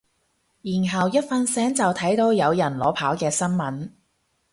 [0.63, 3.89] 然後一瞓醒就睇到有人裸跑嘅新聞